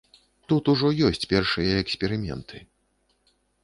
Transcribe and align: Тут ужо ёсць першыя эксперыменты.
Тут 0.51 0.69
ужо 0.73 0.89
ёсць 1.09 1.29
першыя 1.35 1.77
эксперыменты. 1.85 2.67